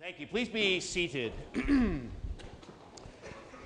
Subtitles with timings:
[0.00, 0.26] Thank you.
[0.26, 1.30] Please be seated.
[1.54, 2.10] and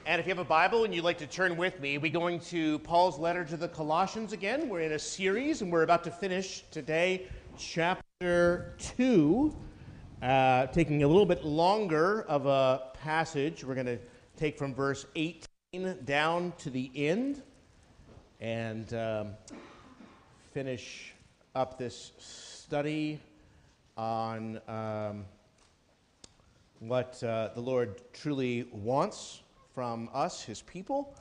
[0.04, 2.80] if you have a Bible and you'd like to turn with me, we're going to
[2.80, 4.68] Paul's letter to the Colossians again.
[4.68, 9.54] We're in a series and we're about to finish today chapter 2,
[10.22, 13.62] uh, taking a little bit longer of a passage.
[13.62, 14.00] We're going to
[14.36, 17.42] take from verse 18 down to the end
[18.40, 19.28] and um,
[20.52, 21.14] finish
[21.54, 23.20] up this study
[23.96, 24.60] on.
[24.66, 25.26] Um,
[26.88, 29.42] what uh, the Lord truly wants
[29.74, 31.16] from us, his people.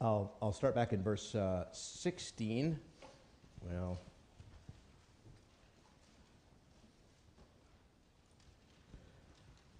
[0.00, 2.78] I'll, I'll start back in verse uh, 16.
[3.60, 4.00] Well,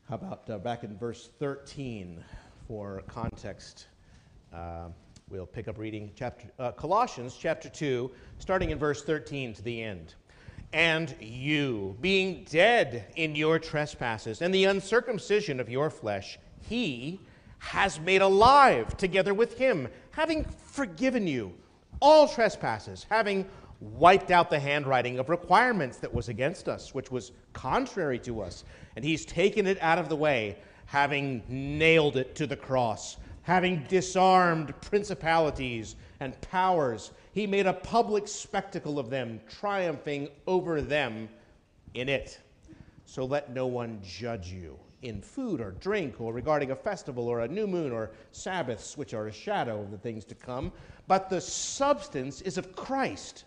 [0.08, 2.22] how about uh, back in verse 13
[2.68, 3.86] for context?
[4.52, 4.88] Uh,
[5.28, 9.82] we'll pick up reading chapter, uh, Colossians chapter 2, starting in verse 13 to the
[9.82, 10.14] end
[10.72, 17.20] and you, being dead in your trespasses and the uncircumcision of your flesh, he
[17.58, 21.52] has made alive together with him, having forgiven you
[22.00, 23.46] all trespasses, having
[23.80, 28.64] wiped out the handwriting of requirements that was against us, which was contrary to us.
[28.96, 33.84] And he's taken it out of the way, having nailed it to the cross, having
[33.88, 41.28] disarmed principalities and powers he made a public spectacle of them, triumphing over them
[41.94, 42.38] in it.
[43.06, 47.40] So let no one judge you in food or drink, or regarding a festival, or
[47.40, 50.70] a new moon, or Sabbaths, which are a shadow of the things to come.
[51.08, 53.44] But the substance is of Christ.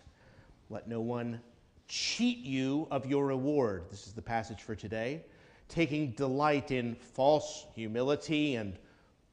[0.68, 1.40] Let no one
[1.88, 3.84] cheat you of your reward.
[3.90, 5.22] This is the passage for today.
[5.68, 8.76] Taking delight in false humility and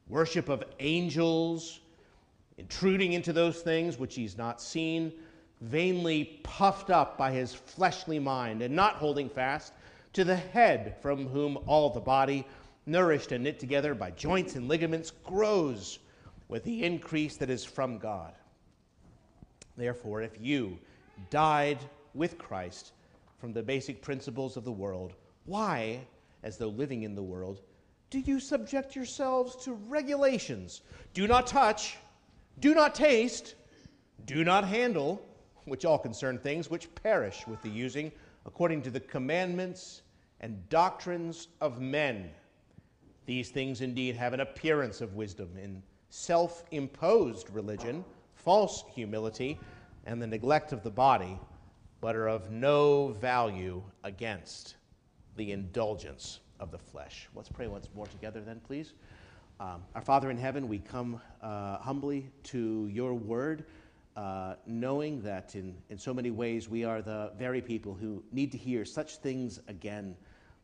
[0.08, 1.82] worship of angels
[2.58, 5.12] intruding into those things which he's not seen,
[5.62, 9.74] vainly puffed up by his fleshly mind, and not holding fast
[10.14, 12.46] to the head, from whom all the body,
[12.86, 16.00] nourished and knit together by joints and ligaments, grows
[16.50, 18.34] with the increase that is from God.
[19.76, 20.78] Therefore, if you
[21.30, 21.80] died
[22.14, 22.92] with Christ
[23.40, 25.14] from the basic principles of the world,
[25.46, 26.02] why,
[26.44, 27.62] as though living in the world,
[28.10, 30.82] do you subject yourselves to regulations?
[31.16, 31.98] Do not touch
[32.60, 33.56] do not taste,
[34.26, 35.26] do not handle,
[35.66, 38.12] which all concern things which perish with the using,
[38.46, 40.02] according to the commandments
[40.40, 42.30] and doctrines of men.
[43.26, 48.04] These things indeed have an appearance of wisdom in self imposed religion,
[48.36, 49.60] false humility,
[50.06, 51.40] and the neglect of the body,
[52.02, 54.76] but are of no value against
[55.38, 57.30] the indulgence of the flesh.
[57.34, 58.94] Let's pray once more together, then, please.
[59.64, 63.64] Um, our Father in heaven, we come uh, humbly to your word,
[64.18, 68.52] uh, knowing that in, in so many ways we are the very people who need
[68.52, 70.18] to hear such things again,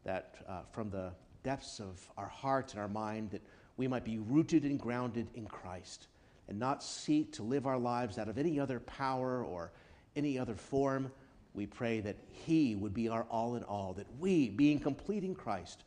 [0.04, 3.42] that uh, from the depths of our heart and our mind, that
[3.78, 6.08] we might be rooted and grounded in Christ
[6.50, 9.72] and not seek to live our lives out of any other power or
[10.18, 11.09] any other form.
[11.54, 15.36] We pray that He would be our all in all, that we, being complete in
[15.36, 15.86] Christ,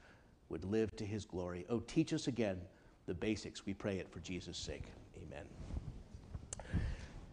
[0.48, 1.66] would live to His glory.
[1.68, 2.58] Oh, teach us again
[3.06, 3.66] the basics.
[3.66, 4.84] We pray it for Jesus' sake.
[5.16, 5.44] Amen.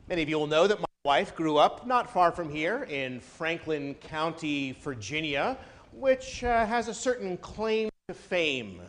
[0.07, 3.19] Many of you will know that my wife grew up not far from here in
[3.19, 5.57] Franklin County, Virginia,
[5.93, 8.81] which uh, has a certain claim to fame.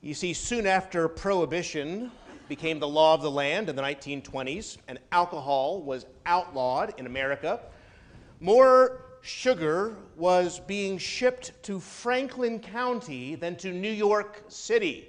[0.00, 2.12] You see, soon after Prohibition
[2.48, 7.60] became the law of the land in the 1920s and alcohol was outlawed in America,
[8.40, 15.08] more sugar was being shipped to Franklin County than to New York City.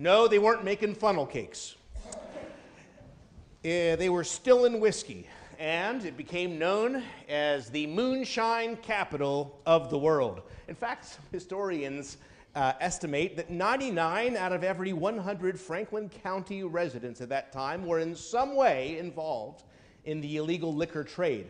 [0.00, 1.74] No, they weren't making funnel cakes.
[2.14, 5.26] Uh, they were still in whiskey,
[5.58, 10.42] and it became known as the moonshine capital of the world.
[10.68, 12.18] In fact, some historians
[12.54, 17.98] uh, estimate that 99 out of every 100 Franklin County residents at that time were
[17.98, 19.64] in some way involved
[20.04, 21.48] in the illegal liquor trade,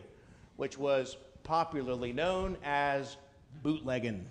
[0.57, 3.17] which was popularly known as
[3.61, 4.25] bootlegging.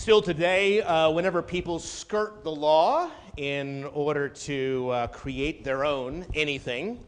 [0.00, 6.24] Still today, uh, whenever people skirt the law in order to uh, create their own
[6.32, 7.04] anything,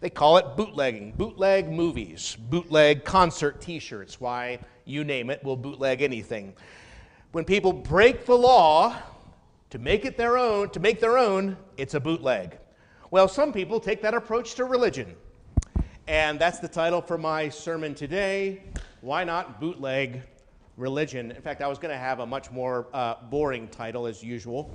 [0.00, 1.12] they call it bootlegging.
[1.12, 6.52] Bootleg movies, bootleg concert t shirts, why you name it, we'll bootleg anything.
[7.32, 8.94] When people break the law
[9.70, 12.58] to make it their own, to make their own, it's a bootleg.
[13.10, 15.16] Well, some people take that approach to religion.
[16.06, 18.64] And that's the title for my sermon today.
[19.00, 20.20] Why not bootleg
[20.76, 21.30] religion.
[21.30, 24.70] In fact, I was going to have a much more uh, boring title as usual.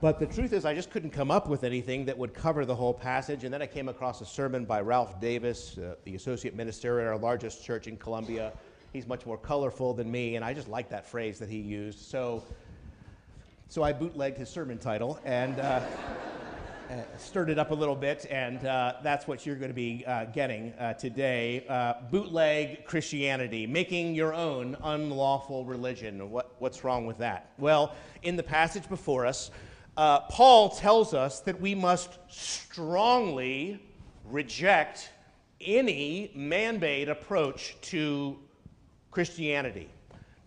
[0.00, 2.74] but the truth is, I just couldn't come up with anything that would cover the
[2.74, 3.44] whole passage.
[3.44, 7.06] And then I came across a sermon by Ralph Davis, uh, the associate minister at
[7.06, 8.52] our largest church in Columbia.
[8.92, 11.98] He's much more colorful than me, and I just like that phrase that he used.
[11.98, 12.42] So,
[13.68, 15.80] so I bootlegged his sermon title and uh,
[17.18, 20.26] stirred it up a little bit, and uh, that's what you're going to be uh,
[20.26, 21.64] getting uh, today.
[21.68, 26.30] Uh, bootleg Christianity, making your own unlawful religion.
[26.30, 27.50] What, what's wrong with that?
[27.58, 29.50] Well, in the passage before us,
[29.96, 33.82] uh, Paul tells us that we must strongly
[34.24, 35.10] reject
[35.60, 38.38] any man made approach to
[39.10, 39.88] Christianity.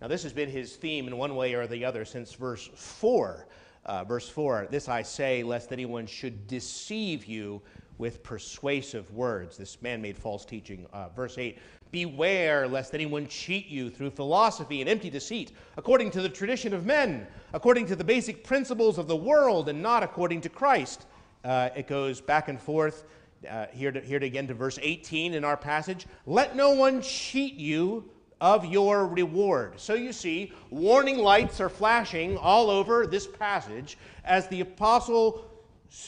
[0.01, 3.45] Now, this has been his theme in one way or the other since verse 4.
[3.85, 7.61] Uh, verse 4 This I say, lest anyone should deceive you
[7.97, 9.57] with persuasive words.
[9.57, 10.85] This man made false teaching.
[10.91, 11.57] Uh, verse 8
[11.91, 16.85] Beware lest anyone cheat you through philosophy and empty deceit, according to the tradition of
[16.85, 21.05] men, according to the basic principles of the world, and not according to Christ.
[21.43, 23.03] Uh, it goes back and forth.
[23.49, 26.05] Uh, here, to, here to again to verse 18 in our passage.
[26.27, 28.09] Let no one cheat you
[28.41, 29.79] of your reward.
[29.79, 35.45] So you see, warning lights are flashing all over this passage as the apostle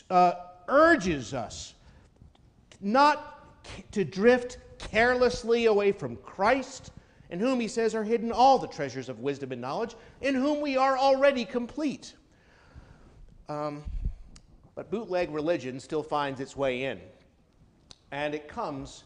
[0.10, 0.34] uh,
[0.68, 1.76] urges us
[2.82, 3.46] not
[3.92, 6.92] to drift carelessly away from Christ,
[7.30, 10.60] in whom he says are hidden all the treasures of wisdom and knowledge, in whom
[10.60, 12.16] we are already complete.
[13.48, 13.84] Um,
[14.76, 17.00] but bootleg religion still finds its way in,
[18.12, 19.04] and it comes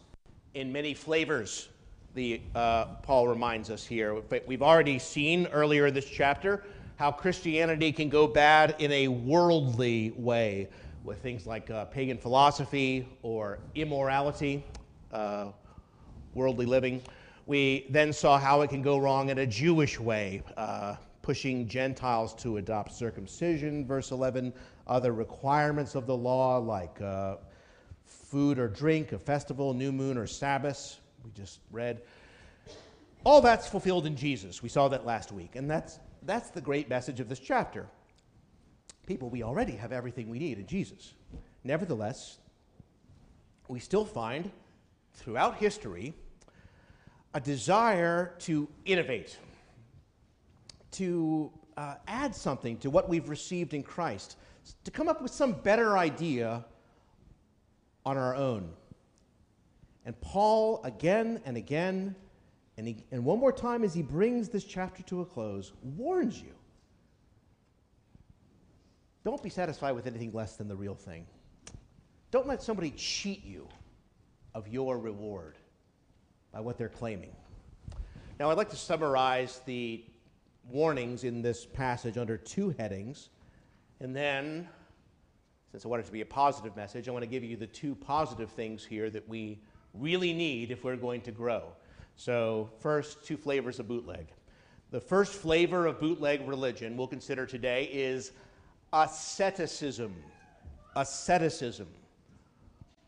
[0.53, 1.67] in many flavors.
[2.17, 4.15] The uh, Paul reminds us here.
[4.27, 6.63] But we've already seen earlier this chapter
[6.95, 10.67] how Christianity can go bad in a worldly way
[11.03, 14.63] with things like uh, pagan philosophy or immorality.
[15.11, 15.49] Uh,
[16.33, 17.03] worldly living.
[17.45, 22.33] We then saw how it can go wrong in a Jewish way, uh, pushing Gentiles
[22.41, 24.53] to adopt circumcision, verse 11,
[24.87, 27.35] other requirements of the law like uh,
[28.05, 30.97] food or drink, a festival, new moon, or Sabbath.
[31.27, 32.01] We just read.
[33.25, 34.63] All that's fulfilled in Jesus.
[34.63, 35.57] We saw that last week.
[35.57, 37.85] And that's, that's the great message of this chapter.
[39.07, 41.15] People, we already have everything we need in Jesus.
[41.65, 42.37] Nevertheless,
[43.67, 44.49] we still find
[45.15, 46.13] throughout history
[47.33, 49.37] a desire to innovate,
[50.91, 54.37] to uh, add something to what we've received in Christ,
[54.85, 56.63] to come up with some better idea
[58.05, 58.69] on our own.
[60.07, 62.15] And Paul, again and again,
[62.77, 66.41] and, he, and one more time as he brings this chapter to a close, warns
[66.41, 66.53] you
[69.25, 71.25] don't be satisfied with anything less than the real thing.
[72.31, 73.67] Don't let somebody cheat you
[74.55, 75.57] of your reward
[76.53, 77.35] by what they're claiming.
[78.39, 80.05] Now, I'd like to summarize the
[80.69, 83.27] warnings in this passage under two headings.
[83.99, 84.69] And then,
[85.69, 87.67] since I want it to be a positive message, I want to give you the
[87.67, 89.59] two positive things here that we
[89.93, 91.63] really need if we're going to grow.
[92.15, 94.27] So, first, two flavors of bootleg.
[94.89, 98.31] The first flavor of bootleg religion we'll consider today is
[98.93, 100.15] asceticism.
[100.95, 101.87] Asceticism.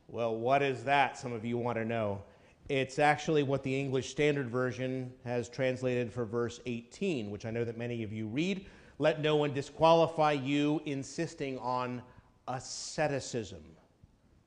[0.07, 1.17] Well, what is that?
[1.17, 2.21] Some of you want to know.
[2.67, 7.63] It's actually what the English Standard Version has translated for verse 18, which I know
[7.63, 8.67] that many of you read.
[8.99, 12.01] Let no one disqualify you insisting on
[12.47, 13.63] asceticism.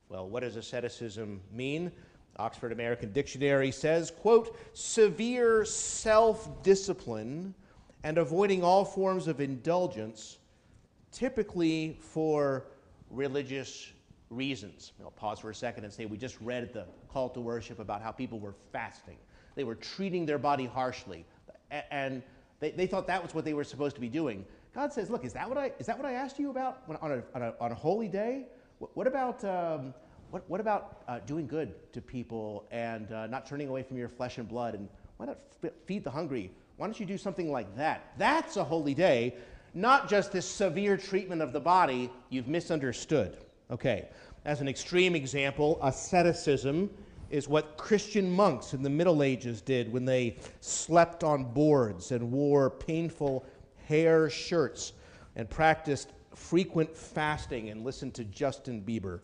[0.09, 1.91] Well, what does asceticism mean?
[2.39, 7.55] Oxford American Dictionary says, quote, severe self-discipline
[8.05, 10.39] and avoiding all forms of indulgence,
[11.13, 12.65] typically for
[13.11, 13.93] religious
[14.31, 14.93] reasons.
[15.03, 18.03] I'll pause for a second and say we just read the call to worship about
[18.03, 19.19] how people were fasting.
[19.55, 21.27] They were treating their body harshly,
[21.91, 22.23] and
[22.61, 24.45] they, they thought that was what they were supposed to be doing.
[24.75, 26.97] God says, Look, is that what I, is that what I asked you about on
[27.13, 28.47] a, on a, on a holy day?
[28.79, 29.93] What, what about, um,
[30.33, 34.09] what, what about uh, doing good to people and uh, not turning away from your
[34.09, 34.75] flesh and blood?
[34.75, 35.39] And why not
[35.85, 36.51] feed the hungry?
[36.79, 38.15] Why don't you do something like that?
[38.17, 39.35] That's a holy day,
[39.75, 43.37] not just this severe treatment of the body you've misunderstood.
[43.71, 44.09] Okay,
[44.47, 46.89] as an extreme example, asceticism
[47.29, 52.33] is what Christian monks in the Middle Ages did when they slept on boards and
[52.33, 53.45] wore painful
[53.85, 54.95] hair shirts
[55.37, 59.21] and practiced frequent fasting and listened to Justin Bieber.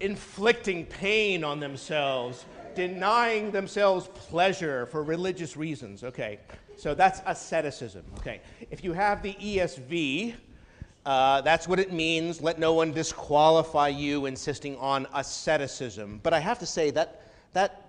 [0.00, 2.44] Inflicting pain on themselves,
[2.74, 6.04] denying themselves pleasure for religious reasons.
[6.04, 6.40] Okay,
[6.76, 8.04] so that's asceticism.
[8.18, 10.34] Okay, if you have the ESV,
[11.06, 12.42] uh, that's what it means.
[12.42, 16.20] Let no one disqualify you, insisting on asceticism.
[16.22, 17.84] But I have to say that that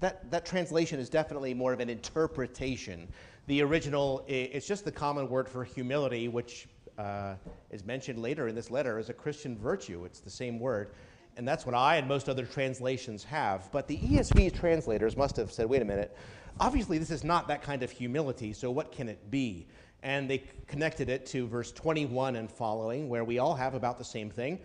[0.00, 3.08] that, that translation is definitely more of an interpretation
[3.46, 6.66] The original, it's just the common word for humility, which
[6.98, 7.34] uh,
[7.70, 10.04] is mentioned later in this letter as a Christian virtue.
[10.04, 10.90] It's the same word.
[11.36, 13.70] And that's what I and most other translations have.
[13.70, 16.16] But the ESV translators must have said, wait a minute,
[16.58, 19.66] obviously this is not that kind of humility, so what can it be?
[20.02, 24.04] And they connected it to verse 21 and following, where we all have about the
[24.04, 24.60] same thing.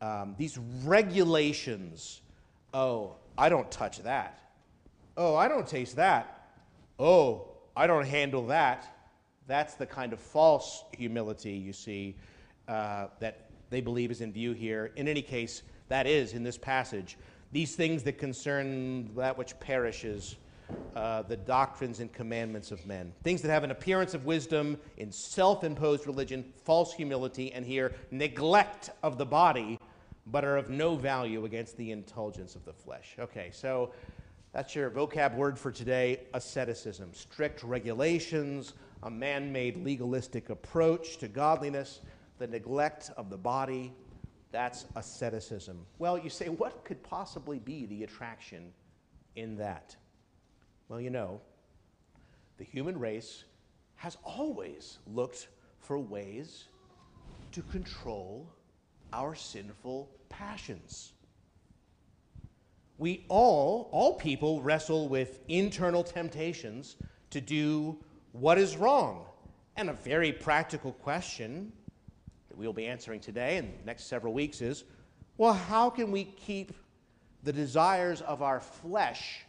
[0.00, 2.20] Um, these regulations.
[2.74, 4.50] Oh, I don't touch that.
[5.16, 6.50] Oh, I don't taste that.
[6.98, 8.95] Oh, I don't handle that.
[9.46, 12.16] That's the kind of false humility, you see,
[12.68, 14.92] uh, that they believe is in view here.
[14.96, 17.16] In any case, that is in this passage.
[17.52, 20.36] These things that concern that which perishes,
[20.96, 23.12] uh, the doctrines and commandments of men.
[23.22, 27.94] Things that have an appearance of wisdom in self imposed religion, false humility, and here,
[28.10, 29.78] neglect of the body,
[30.26, 33.14] but are of no value against the indulgence of the flesh.
[33.18, 33.92] Okay, so
[34.52, 37.10] that's your vocab word for today asceticism.
[37.14, 38.72] Strict regulations,
[39.02, 42.00] a man made legalistic approach to godliness,
[42.38, 43.92] the neglect of the body.
[44.52, 45.84] That's asceticism.
[45.98, 48.72] Well, you say, what could possibly be the attraction
[49.34, 49.96] in that?
[50.88, 51.40] Well, you know,
[52.58, 53.44] the human race
[53.96, 55.48] has always looked
[55.80, 56.68] for ways
[57.52, 58.48] to control
[59.12, 61.12] our sinful passions.
[62.98, 66.96] We all, all people, wrestle with internal temptations
[67.30, 67.98] to do
[68.40, 69.24] what is wrong.
[69.76, 71.72] And a very practical question
[72.48, 74.84] that we'll be answering today and next several weeks is
[75.38, 76.72] well, how can we keep
[77.42, 79.44] the desires of our flesh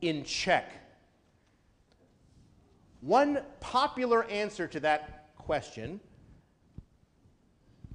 [0.00, 0.70] in check?
[3.00, 5.98] One popular answer to that question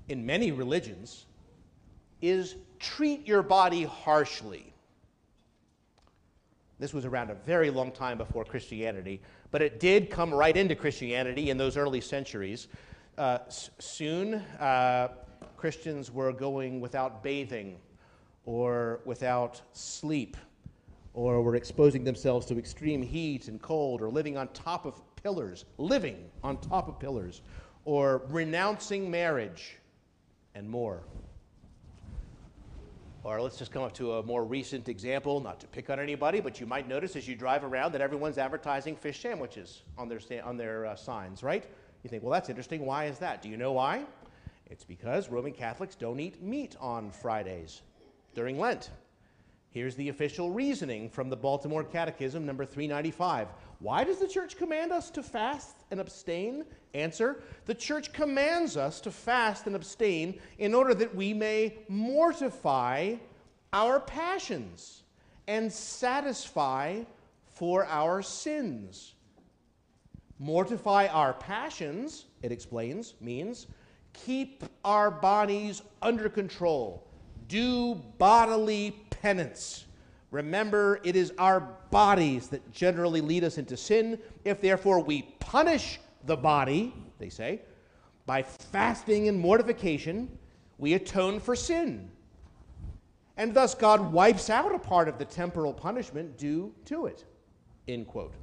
[0.10, 1.26] in many religions
[2.22, 4.74] is treat your body harshly.
[6.80, 9.22] This was around a very long time before Christianity,
[9.54, 12.68] but it did come right into Christianity in those early centuries.
[13.20, 13.38] Uh,
[13.78, 15.10] soon, uh,
[15.58, 17.78] Christians were going without bathing
[18.46, 20.36] or without sleep
[21.14, 25.66] or were exposing themselves to extreme heat and cold or living on top of pillars,
[25.78, 27.44] living on top of pillars,
[27.86, 29.78] or renouncing marriage
[30.56, 31.04] and more.
[33.24, 36.42] Or let's just come up to a more recent example, not to pick on anybody,
[36.42, 40.20] but you might notice as you drive around that everyone's advertising fish sandwiches on their,
[40.44, 41.66] on their uh, signs, right?
[42.04, 42.86] You think, well, that's interesting.
[42.86, 43.42] Why is that?
[43.42, 44.04] Do you know why?
[44.66, 47.82] It's because Roman Catholics don't eat meat on Fridays
[48.36, 48.90] during Lent.
[49.70, 53.48] Here's the official reasoning from the Baltimore Catechism, number 395.
[53.84, 56.64] Why does the church command us to fast and abstain?
[56.94, 63.16] Answer The church commands us to fast and abstain in order that we may mortify
[63.74, 65.04] our passions
[65.50, 67.02] and satisfy
[67.56, 69.16] for our sins.
[70.40, 73.68] Mortify our passions, it explains, means
[74.14, 77.06] keep our bodies under control,
[77.50, 79.88] do bodily penance.
[80.34, 81.60] Remember, it is our
[81.92, 84.18] bodies that generally lead us into sin.
[84.44, 87.62] If therefore we punish the body, they say,
[88.26, 90.36] by fasting and mortification,
[90.80, 92.10] we atone for sin.
[93.38, 97.26] And thus God wipes out a part of the temporal punishment due to it.
[97.88, 98.34] End quote.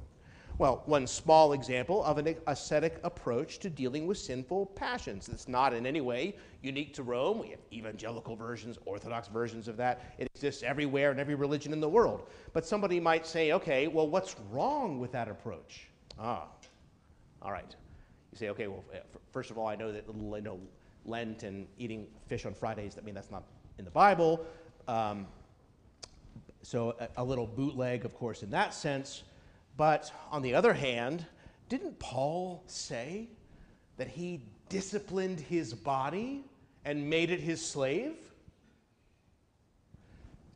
[0.57, 5.29] Well, one small example of an ascetic approach to dealing with sinful passions.
[5.29, 7.39] It's not in any way unique to Rome.
[7.39, 10.13] We have evangelical versions, Orthodox versions of that.
[10.17, 12.27] It exists everywhere in every religion in the world.
[12.53, 15.87] But somebody might say, okay, well, what's wrong with that approach?
[16.19, 16.47] Ah,
[17.41, 17.75] all right.
[18.31, 18.83] You say, okay, well,
[19.31, 20.59] first of all, I know that you know,
[21.05, 23.43] Lent and eating fish on Fridays, I mean, that's not
[23.79, 24.45] in the Bible.
[24.87, 25.27] Um,
[26.61, 29.23] so a, a little bootleg, of course, in that sense.
[29.81, 31.25] But on the other hand,
[31.67, 33.29] didn't Paul say
[33.97, 36.43] that he disciplined his body
[36.85, 38.13] and made it his slave?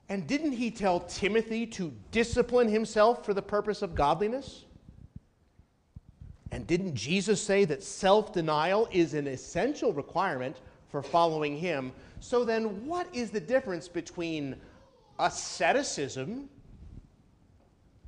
[0.10, 4.66] And didn't he tell Timothy to discipline himself for the purpose of godliness?
[6.52, 10.58] And didn't Jesus say that self denial is an essential requirement
[10.90, 11.94] for following him?
[12.20, 14.56] So then, what is the difference between
[15.18, 16.48] asceticism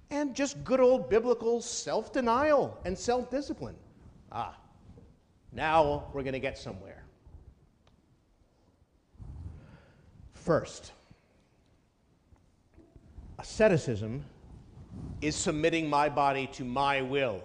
[0.09, 3.75] and just good old biblical self denial and self discipline.
[4.31, 4.57] Ah,
[5.51, 7.03] now we're going to get somewhere.
[10.33, 10.91] First,
[13.39, 14.23] asceticism
[15.21, 17.43] is submitting my body to my will.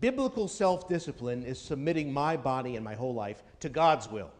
[0.00, 4.30] Biblical self discipline is submitting my body and my whole life to God's will.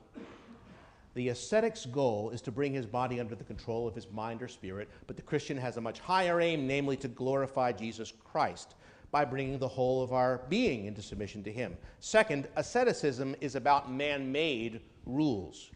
[1.14, 4.48] The ascetic's goal is to bring his body under the control of his mind or
[4.48, 8.74] spirit, but the Christian has a much higher aim, namely to glorify Jesus Christ.
[9.12, 11.76] by bringing the whole of our being into submission to Him.
[12.00, 15.70] Second, asceticism is about man made rules.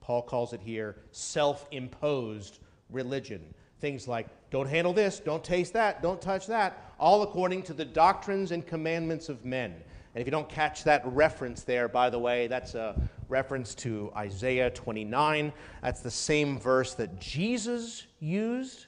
[0.00, 2.58] Paul calls it here self imposed
[2.90, 3.42] religion.
[3.80, 7.84] Things like don't handle this, don't taste that, don't touch that, all according to the
[7.84, 9.72] doctrines and commandments of men.
[10.14, 12.94] And if you don't catch that reference there, by the way, that's a
[13.28, 15.52] reference to Isaiah 29.
[15.82, 18.86] That's the same verse that Jesus used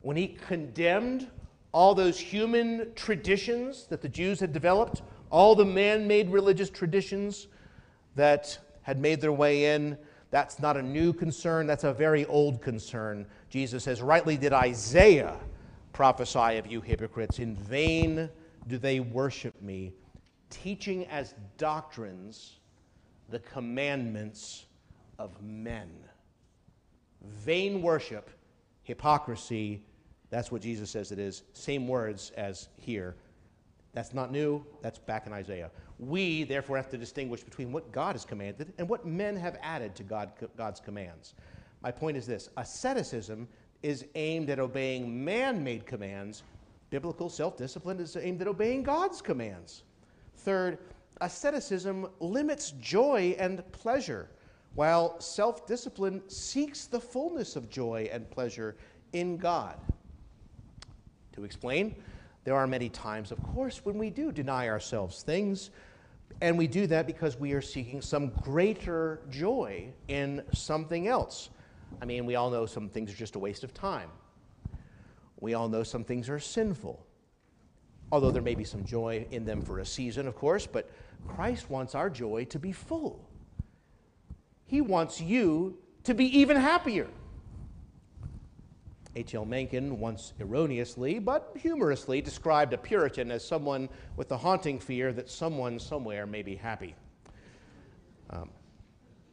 [0.00, 1.28] when he condemned
[1.72, 7.48] all those human traditions that the Jews had developed, all the man made religious traditions
[8.14, 9.98] that had made their way in.
[10.30, 13.26] That's not a new concern, that's a very old concern.
[13.50, 15.36] Jesus says, Rightly did Isaiah
[15.92, 17.38] prophesy of you hypocrites.
[17.38, 18.28] In vain
[18.68, 19.92] do they worship me,
[20.50, 22.56] teaching as doctrines
[23.28, 24.66] the commandments
[25.18, 25.90] of men.
[27.22, 28.30] Vain worship,
[28.82, 29.82] hypocrisy,
[30.30, 31.42] that's what Jesus says it is.
[31.52, 33.16] Same words as here.
[33.92, 35.70] That's not new, that's back in Isaiah.
[35.98, 39.94] We, therefore, have to distinguish between what God has commanded and what men have added
[39.96, 41.34] to God, God's commands.
[41.82, 43.48] My point is this asceticism
[43.82, 46.42] is aimed at obeying man made commands,
[46.90, 49.84] biblical self discipline is aimed at obeying God's commands.
[50.36, 50.78] Third,
[51.20, 54.28] asceticism limits joy and pleasure,
[54.74, 58.76] while self discipline seeks the fullness of joy and pleasure
[59.12, 59.78] in God.
[61.32, 61.96] To explain,
[62.44, 65.70] there are many times, of course, when we do deny ourselves things,
[66.40, 71.50] and we do that because we are seeking some greater joy in something else.
[72.02, 74.10] I mean, we all know some things are just a waste of time.
[75.40, 77.05] We all know some things are sinful,
[78.12, 80.90] although there may be some joy in them for a season, of course, but
[81.26, 83.28] Christ wants our joy to be full.
[84.66, 87.08] He wants you to be even happier.
[89.16, 89.46] H.L.
[89.46, 95.30] Mencken once erroneously, but humorously, described a Puritan as someone with the haunting fear that
[95.30, 96.94] someone somewhere may be happy.
[98.28, 98.50] Um,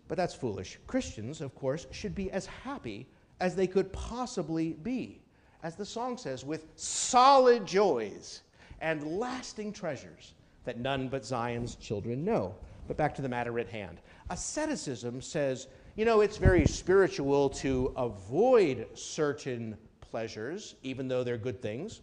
[0.08, 0.80] but that's foolish.
[0.88, 3.08] Christians, of course, should be as happy
[3.42, 5.22] as they could possibly be.
[5.64, 8.43] As the song says, with solid joys
[8.84, 12.54] and lasting treasures that none but Zion's children know.
[12.88, 14.00] But back to the matter at hand.
[14.30, 21.62] Asceticism says you know, it's very spiritual to avoid certain pleasures, even though they're good
[21.62, 22.02] things.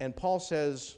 [0.00, 0.96] And Paul says,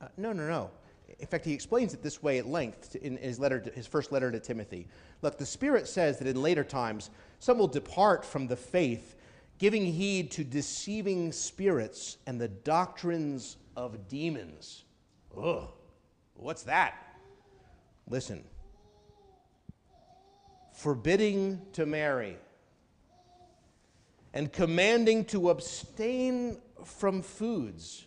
[0.00, 0.70] uh, no, no, no.
[1.18, 4.12] In fact, he explains it this way at length in his, letter to, his first
[4.12, 4.86] letter to Timothy.
[5.22, 9.16] Look, the Spirit says that in later times, some will depart from the faith,
[9.58, 14.84] giving heed to deceiving spirits and the doctrines of demons.
[15.36, 15.68] Ugh,
[16.34, 16.94] what's that?
[18.08, 18.44] Listen
[20.78, 22.36] forbidding to marry,
[24.32, 28.06] and commanding to abstain from foods.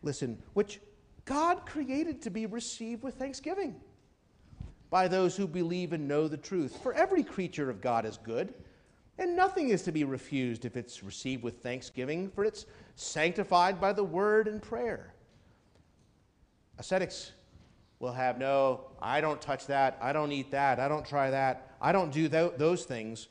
[0.00, 0.80] Listen, which
[1.26, 3.76] God created to be received with thanksgiving
[4.88, 6.82] by those who believe and know the truth.
[6.82, 8.54] For every creature of God is good,
[9.18, 13.92] and nothing is to be refused if it's received with thanksgiving, for it's sanctified by
[13.92, 15.12] the word and prayer.
[16.78, 17.32] Ascetics
[17.98, 21.72] will have no, I don't touch that, I don't eat that, I don't try that,
[21.80, 23.28] I don't do th- those things.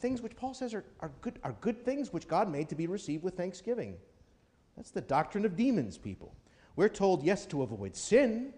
[0.00, 2.88] Things which Paul says are, are, good, are good things which God made to be
[2.88, 3.96] received with thanksgiving.
[4.76, 6.34] That's the doctrine of demons, people.
[6.74, 8.52] We're told, yes, to avoid sin,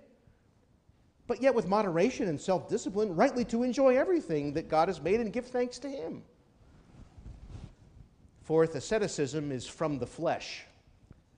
[1.27, 5.21] but yet with moderation and self discipline, rightly to enjoy everything that God has made
[5.21, 6.23] and give thanks to Him.
[8.47, 10.63] Fourth, asceticism is from the flesh,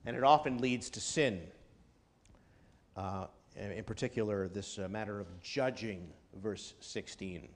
[0.05, 1.41] and it often leads to sin.
[2.95, 7.47] Uh, in particular, this uh, matter of judging, verse 16.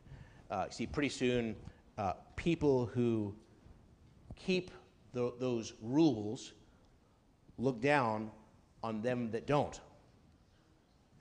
[0.50, 1.56] Uh, see, pretty soon,
[2.00, 3.36] uh, people who
[4.36, 4.72] keep
[5.14, 6.54] the, those rules
[7.60, 8.32] look down
[8.82, 9.80] on them that don't.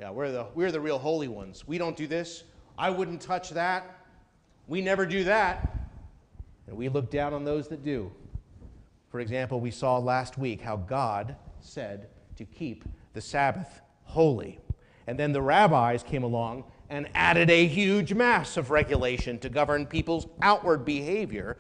[0.01, 1.69] Yeah, we're the, we're the real holy ones.
[1.69, 2.45] We don't do this.
[2.79, 4.07] I wouldn't touch that.
[4.69, 5.91] We never do that.
[6.67, 8.11] And we look down on those that do.
[9.13, 14.59] For example, we saw last week how God said to keep the Sabbath holy.
[15.07, 19.85] And then the rabbis came along and added a huge mass of regulation to govern
[19.85, 21.59] people's outward behavior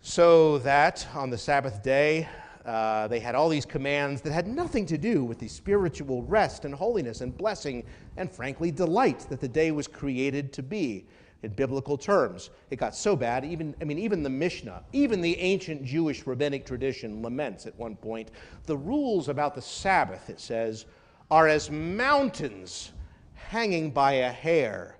[0.00, 2.28] so that on the Sabbath day,
[2.66, 6.64] uh, they had all these commands that had nothing to do with the spiritual rest
[6.64, 7.84] and holiness and blessing
[8.16, 11.06] and, frankly, delight that the day was created to be
[11.42, 12.50] in biblical terms.
[12.70, 16.66] It got so bad, even, I mean, even the Mishnah, even the ancient Jewish rabbinic
[16.66, 18.30] tradition laments at one point
[18.66, 20.86] the rules about the Sabbath, it says,
[21.30, 22.92] are as mountains
[23.34, 24.96] hanging by a hair.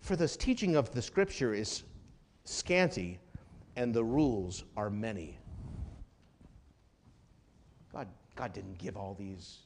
[0.00, 1.84] For this teaching of the scripture is
[2.44, 3.18] scanty,
[3.76, 5.38] and the rules are many.
[8.34, 9.58] God didn't give all these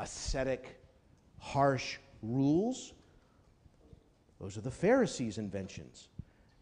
[0.00, 0.80] ascetic,
[1.38, 2.92] harsh rules.
[4.40, 6.08] Those are the Pharisees' inventions.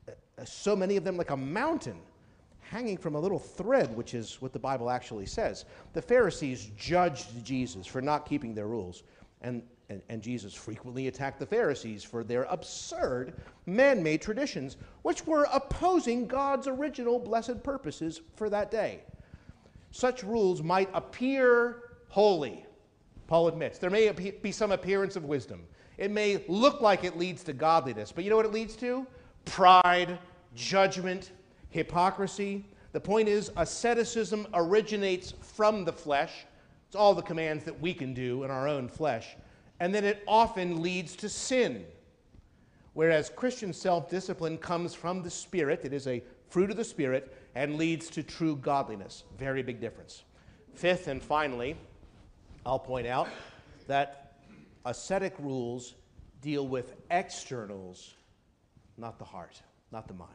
[0.08, 1.98] Uh, so many of them, like a mountain
[2.60, 5.64] hanging from a little thread, which is what the Bible actually says.
[5.94, 9.04] The Pharisees judged Jesus for not keeping their rules.
[9.40, 15.26] And, and, and Jesus frequently attacked the Pharisees for their absurd man made traditions, which
[15.26, 19.00] were opposing God's original blessed purposes for that day.
[19.90, 22.66] Such rules might appear holy,
[23.26, 23.78] Paul admits.
[23.78, 25.64] There may be some appearance of wisdom.
[25.98, 29.06] It may look like it leads to godliness, but you know what it leads to?
[29.44, 30.18] Pride,
[30.54, 31.32] judgment,
[31.70, 32.64] hypocrisy.
[32.92, 36.46] The point is, asceticism originates from the flesh.
[36.86, 39.36] It's all the commands that we can do in our own flesh.
[39.80, 41.84] And then it often leads to sin.
[42.94, 47.36] Whereas Christian self discipline comes from the Spirit, it is a fruit of the Spirit,
[47.54, 49.24] and leads to true godliness.
[49.36, 50.22] Very big difference.
[50.74, 51.76] Fifth and finally,
[52.64, 53.28] I'll point out
[53.86, 54.27] that
[54.88, 55.94] ascetic rules
[56.40, 58.14] deal with externals,
[58.96, 59.60] not the heart,
[59.92, 60.32] not the mind.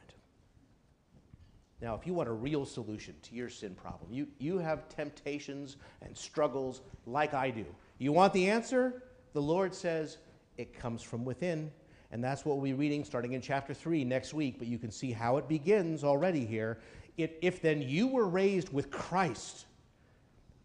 [1.82, 5.78] Now, if you want a real solution to your sin problem, you, you have temptations
[6.02, 7.66] and struggles like I do.
[7.98, 9.04] You want the answer?
[9.34, 10.18] The Lord says
[10.58, 11.72] it comes from within.
[12.12, 14.60] And that's what we'll be reading starting in chapter 3 next week.
[14.60, 16.80] But you can see how it begins already here.
[17.18, 19.66] It, if then you were raised with Christ,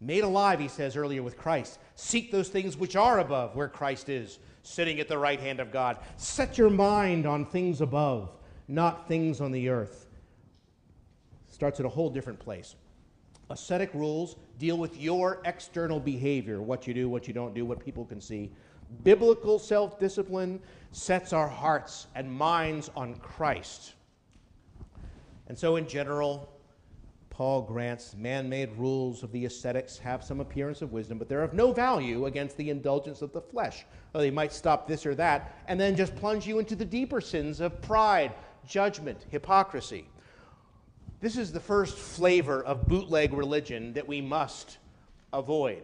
[0.01, 4.09] made alive, he says earlier, with Christ, seek those things which are above, where Christ
[4.09, 5.97] is, sitting at the right hand of God.
[6.17, 8.31] Set your mind on things above,
[8.67, 10.07] not things on the earth
[11.59, 12.77] starts at a whole different place.
[13.49, 17.81] Ascetic rules deal with your external behavior, what you do, what you don't do, what
[17.83, 18.49] people can see.
[19.03, 20.61] Biblical self discipline
[20.93, 23.95] sets our hearts and minds on Christ.
[25.47, 26.49] And so, in general,
[27.39, 31.41] Paul grants man made rules of the ascetics have some appearance of wisdom, but they're
[31.41, 33.85] of no value against the indulgence of the flesh.
[34.11, 37.61] They might stop this or that and then just plunge you into the deeper sins
[37.61, 38.33] of pride,
[38.67, 40.05] judgment, hypocrisy.
[41.21, 44.77] This is the first flavor of bootleg religion that we must
[45.31, 45.83] avoid.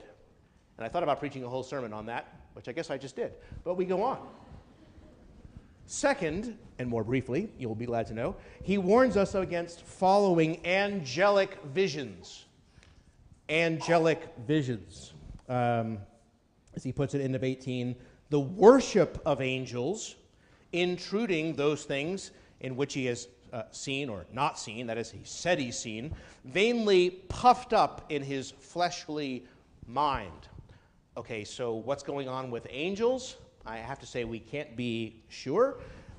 [0.77, 3.15] And I thought about preaching a whole sermon on that, which I guess I just
[3.15, 3.31] did.
[3.63, 4.19] But we go on.
[5.87, 11.57] Second, and more briefly, you'll be glad to know, he warns us against following angelic
[11.65, 12.45] visions.
[13.49, 15.13] Angelic visions.
[15.47, 15.99] Um,
[16.75, 17.95] as he puts it in of 18,
[18.29, 20.15] the worship of angels,
[20.73, 25.21] intruding those things in which he has uh, seen or not seen, that is, he
[25.23, 29.45] said he's seen, vainly puffed up in his fleshly
[29.87, 30.47] mind.
[31.15, 33.37] Okay, so what's going on with angels?
[33.65, 35.77] I have to say we can't be sure.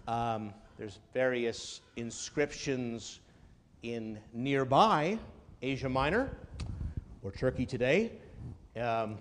[0.09, 3.20] Um, there's various inscriptions
[3.82, 5.18] in nearby
[5.62, 6.37] Asia Minor
[7.22, 8.12] or Turkey today
[8.80, 9.18] um,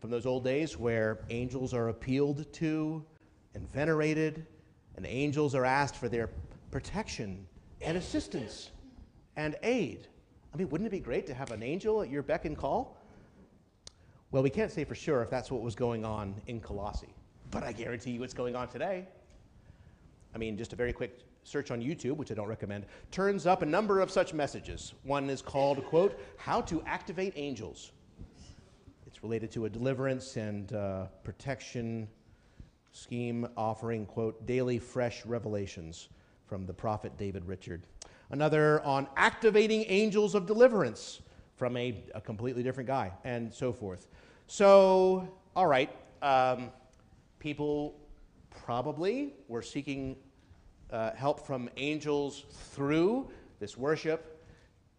[0.00, 3.04] from those old days where angels are appealed to
[3.54, 4.46] and venerated,
[4.96, 6.30] and angels are asked for their
[6.70, 7.46] protection
[7.80, 8.70] and assistance
[9.36, 10.08] and aid.
[10.52, 12.96] I mean, wouldn't it be great to have an angel at your beck and call?
[14.30, 17.14] Well, we can't say for sure if that's what was going on in Colossae,
[17.50, 19.06] but I guarantee you it's going on today.
[20.34, 23.62] I mean, just a very quick search on YouTube, which I don't recommend, turns up
[23.62, 24.94] a number of such messages.
[25.04, 27.92] One is called, quote, How to Activate Angels.
[29.06, 32.08] It's related to a deliverance and uh, protection
[32.92, 36.08] scheme offering, quote, daily fresh revelations
[36.46, 37.86] from the prophet David Richard.
[38.30, 41.20] Another on activating angels of deliverance
[41.56, 44.08] from a, a completely different guy, and so forth.
[44.46, 45.90] So, all right,
[46.22, 46.70] um,
[47.46, 47.94] people
[48.50, 50.16] probably were seeking
[50.90, 53.30] uh, help from angels through
[53.60, 54.44] this worship,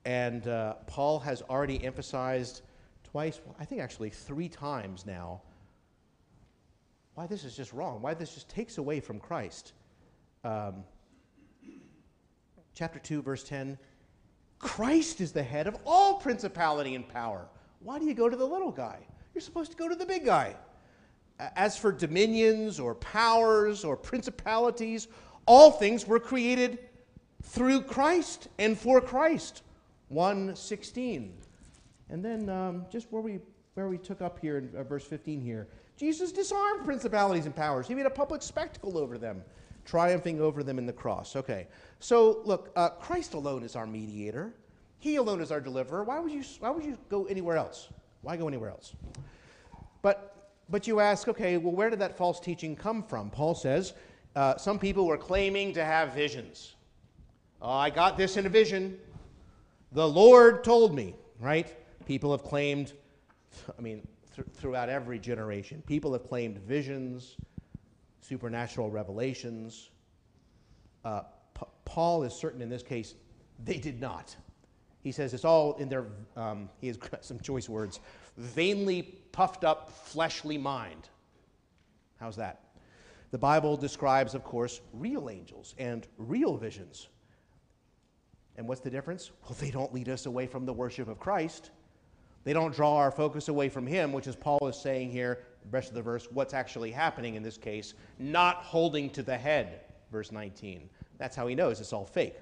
[0.06, 2.62] and uh, Paul has already emphasized
[3.04, 5.42] twice, I think actually three times now,
[7.16, 9.74] why this is just wrong, why this just takes away from Christ.
[10.46, 10.86] Um,
[12.74, 13.78] chapter 2, verse 10
[14.58, 17.50] Christ is the head of all principality and power.
[17.82, 19.00] Why do you go to the little guy?
[19.34, 20.56] You're supposed to go to the big guy.
[21.39, 25.08] As for dominions or powers or principalities,
[25.45, 26.80] all things were created
[27.43, 29.63] through Christ and for Christ.
[30.10, 31.34] 116.
[32.10, 33.39] And then um, just where we,
[33.76, 37.88] where we took up here in uh, verse 15 here, Jesus disarmed principalities and powers.
[37.88, 39.43] He made a public spectacle over them
[39.88, 41.36] triumphing over them in the cross.
[41.36, 41.67] Okay,
[42.00, 44.54] so look, uh, Christ alone is our mediator.
[45.00, 46.04] He alone is our deliverer.
[46.04, 47.88] Why would you, why would you go anywhere else?
[48.21, 48.93] Why go anywhere else?
[50.02, 50.36] But,
[50.70, 53.30] but you ask, okay, well, where did that false teaching come from?
[53.30, 53.94] Paul says
[54.36, 56.76] uh, some people were claiming to have visions.
[57.62, 59.00] Oh, I got this in a vision.
[59.94, 61.74] The Lord told me, right?
[62.06, 62.94] People have claimed
[63.78, 64.04] I mean,
[64.36, 65.84] th- throughout every generation.
[65.86, 67.38] People have claimed visions,
[68.22, 69.90] supernatural revelations.
[71.04, 71.22] Uh,
[71.58, 73.16] P- Paul is certain in this case
[73.64, 74.36] they did not.
[75.02, 78.00] He says it's all in their, um, he has some choice words,
[78.38, 81.10] vainly puffed up fleshly mind.
[82.19, 82.62] How's that?
[83.32, 87.10] The Bible describes, of course, real angels and real visions.
[88.56, 89.32] And what's the difference?
[89.43, 91.71] Well, they don't lead us away from the worship of Christ.
[92.43, 95.69] They don't draw our focus away from Him, which is Paul is saying here, the
[95.69, 99.82] rest of the verse, what's actually happening in this case, not holding to the head,
[100.12, 100.89] verse 19.
[101.17, 102.38] That's how he knows it's all fake.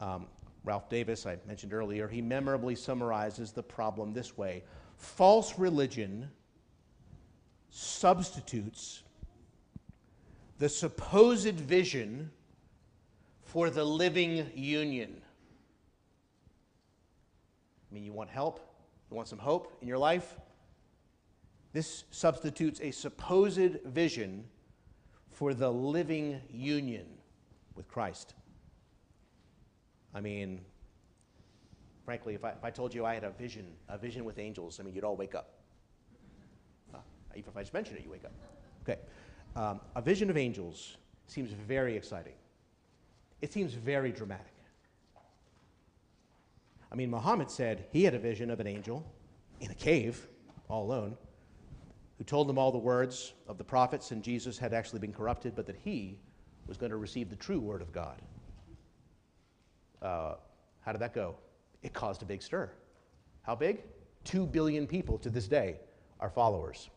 [0.00, 0.26] Um,
[0.64, 4.62] Ralph Davis, I mentioned earlier, he memorably summarizes the problem this way
[5.00, 6.30] false religion
[7.70, 9.02] substitutes
[10.58, 12.30] the supposed vision
[13.42, 15.22] for the living union.
[17.90, 18.60] I mean, you want help?
[19.10, 20.36] You want some hope in your life?
[21.72, 24.44] This substitutes a supposed vision
[25.30, 27.06] for the living union
[27.74, 28.34] with Christ.
[30.14, 30.60] I mean,
[32.04, 34.80] frankly, if I, if I told you I had a vision, a vision with angels,
[34.80, 35.54] I mean, you'd all wake up.
[36.94, 36.98] Uh,
[37.34, 38.32] even if I just mention it, you wake up.
[38.82, 39.00] Okay.
[39.56, 42.34] Um, a vision of angels seems very exciting.
[43.42, 44.52] It seems very dramatic.
[46.92, 49.04] I mean, Muhammad said he had a vision of an angel
[49.60, 50.26] in a cave,
[50.68, 51.16] all alone,
[52.18, 55.54] who told him all the words of the prophets, and Jesus had actually been corrupted,
[55.54, 56.18] but that he
[56.66, 58.20] was going to receive the true word of God.
[60.02, 60.34] Uh,
[60.80, 61.36] how did that go?
[61.82, 62.70] It caused a big stir.
[63.42, 63.82] How big?
[64.24, 65.76] Two billion people to this day
[66.20, 66.90] are followers.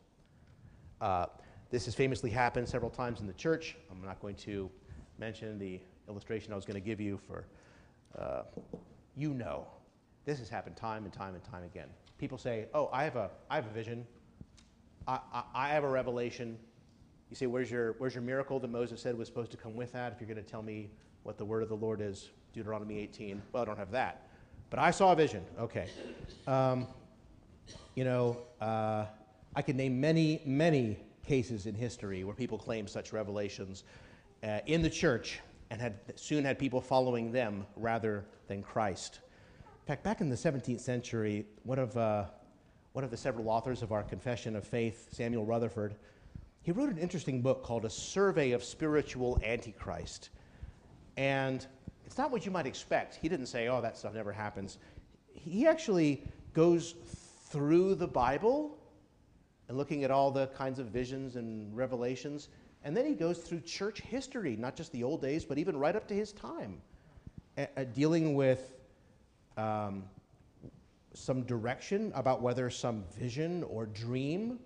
[1.00, 1.28] Uh,
[1.70, 3.76] this has famously happened several times in the church.
[3.90, 4.70] I'm not going to
[5.18, 7.48] mention the illustration I was going to give you for,
[8.18, 8.44] uh,
[9.16, 9.66] you know.
[10.26, 11.88] This has happened time and time and time again.
[12.18, 14.06] People say, Oh, I have a, I have a vision.
[15.08, 16.58] I, I, I have a revelation.
[17.30, 19.92] You say, where's your, where's your miracle that Moses said was supposed to come with
[19.94, 20.14] that?
[20.14, 20.92] If you're going to tell me
[21.24, 23.42] what the word of the Lord is, Deuteronomy 18.
[23.52, 24.23] Well, I don't have that.
[24.74, 25.46] But I saw a vision.
[25.60, 25.88] Okay.
[26.48, 26.88] Um,
[27.94, 29.06] you know, uh,
[29.56, 33.84] I can name many, many cases in history where people claim such revelations
[34.44, 39.20] uh, in the church and had soon had people following them rather than Christ.
[39.84, 42.26] In fact, back in the 17th century, one of, uh,
[42.94, 45.94] one of the several authors of our Confession of Faith, Samuel Rutherford,
[46.64, 50.32] he wrote an interesting book called A Survey of Spiritual Antichrist.
[51.16, 51.68] And
[52.14, 53.18] it's not what you might expect.
[53.20, 54.78] He didn't say, oh, that stuff never happens.
[55.34, 56.22] He actually
[56.54, 56.94] goes
[57.50, 58.78] through the Bible
[59.68, 62.50] and looking at all the kinds of visions and revelations.
[62.84, 65.96] And then he goes through church history, not just the old days, but even right
[65.96, 66.80] up to his time,
[67.96, 68.76] dealing with
[69.58, 70.04] um,
[71.16, 74.60] some direction about whether some vision or dream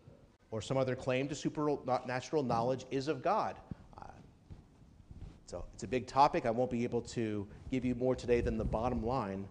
[0.51, 3.55] or some other claim to supernatural knowledge is of God.
[5.47, 6.45] So it's a big topic.
[6.45, 9.47] I won't be able to give you more today than the bottom line.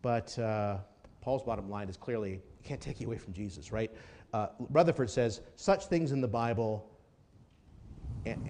[0.00, 0.78] But uh,
[1.20, 3.90] Paul's bottom line is clearly you can't take you away from Jesus, right?
[4.32, 6.88] Uh, Rutherford says such things in the Bible,
[8.26, 8.48] and,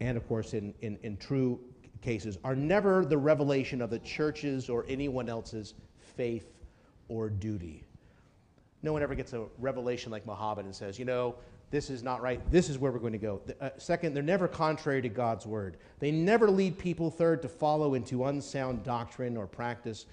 [0.00, 1.60] and of course in, in, in true
[2.00, 5.74] cases, are never the revelation of the church's or anyone else's
[6.16, 6.50] faith
[7.08, 7.84] or duty.
[8.82, 11.36] No one ever gets a revelation like Muhammad and says, you know,
[11.72, 12.38] this is not right.
[12.50, 13.40] This is where we're going to go.
[13.58, 15.78] Uh, second, they're never contrary to God's word.
[16.00, 20.04] They never lead people, third, to follow into unsound doctrine or practice,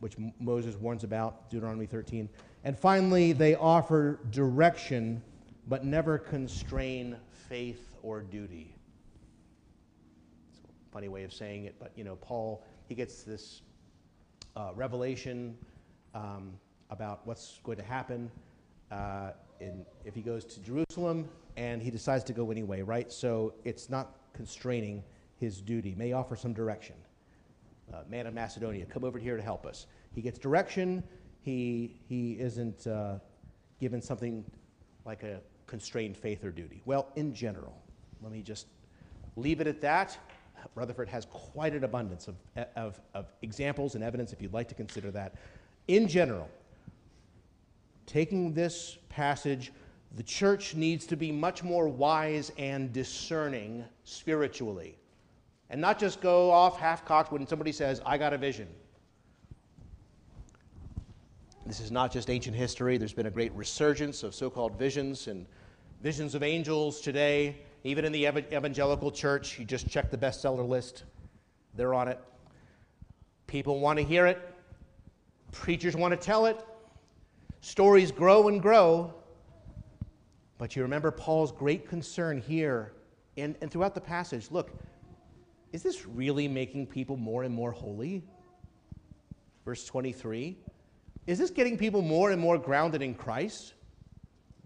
[0.00, 2.26] which Moses warns about, Deuteronomy 13.
[2.64, 5.22] And finally, they offer direction
[5.68, 8.74] but never constrain faith or duty.
[10.50, 13.60] It's a funny way of saying it, but you know, Paul, he gets this
[14.56, 15.54] uh, revelation
[16.14, 16.54] um,
[16.88, 18.30] about what's going to happen
[18.90, 23.10] uh, in, if he goes to Jerusalem, and he decides to go anyway, right?
[23.12, 25.02] So it's not constraining
[25.36, 25.94] his duty.
[25.96, 26.96] May offer some direction.
[27.92, 29.86] Uh, man of Macedonia, come over here to help us.
[30.14, 31.02] He gets direction
[31.48, 33.18] he, he isn't uh,
[33.80, 34.44] given something
[35.04, 36.82] like a constrained faith or duty?
[36.84, 37.74] Well, in general,
[38.22, 38.66] let me just
[39.36, 40.18] leave it at that.
[40.74, 42.36] Rutherford has quite an abundance of,
[42.76, 45.36] of, of examples and evidence if you'd like to consider that.
[45.86, 46.50] In general,
[48.08, 49.70] taking this passage,
[50.16, 54.96] the church needs to be much more wise and discerning spiritually.
[55.70, 58.66] And not just go off half cocked when somebody says, I got a vision.
[61.66, 62.96] This is not just ancient history.
[62.96, 65.44] There's been a great resurgence of so called visions and
[66.02, 67.58] visions of angels today.
[67.84, 71.04] Even in the evangelical church, you just check the bestseller list,
[71.74, 72.18] they're on it.
[73.46, 74.40] People want to hear it,
[75.52, 76.64] preachers want to tell it.
[77.60, 79.12] Stories grow and grow.
[80.58, 82.92] But you remember Paul's great concern here
[83.36, 84.50] and, and throughout the passage.
[84.50, 84.70] Look,
[85.72, 88.24] is this really making people more and more holy?
[89.64, 90.56] Verse 23.
[91.26, 93.74] Is this getting people more and more grounded in Christ?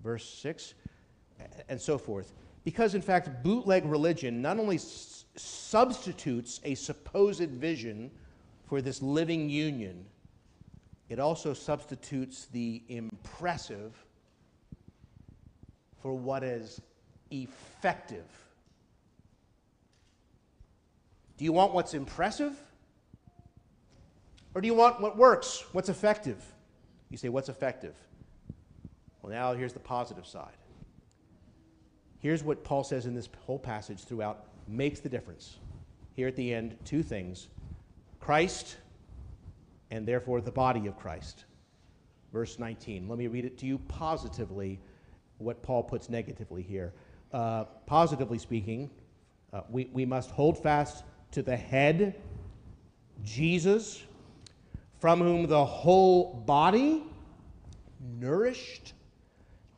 [0.02, 0.74] Verse 6,
[1.68, 2.32] and so forth.
[2.64, 8.10] Because, in fact, bootleg religion not only s- substitutes a supposed vision
[8.64, 10.06] for this living union,
[11.08, 13.94] it also substitutes the impressive
[16.00, 16.80] for what is
[17.30, 18.26] effective.
[21.36, 22.56] Do you want what's impressive?
[24.54, 26.42] Or do you want what works, what's effective?
[27.10, 27.94] You say, what's effective?
[29.22, 30.56] Well, now here's the positive side.
[32.18, 35.56] Here's what Paul says in this whole passage throughout makes the difference.
[36.14, 37.48] Here at the end, two things
[38.20, 38.76] Christ
[39.92, 41.44] and therefore the body of Christ.
[42.32, 43.08] Verse 19.
[43.08, 44.80] Let me read it to you positively,
[45.36, 46.94] what Paul puts negatively here.
[47.30, 48.90] Uh, positively speaking,
[49.52, 52.14] uh, we, we must hold fast to the head,
[53.22, 54.02] Jesus,
[54.98, 57.04] from whom the whole body,
[58.18, 58.94] nourished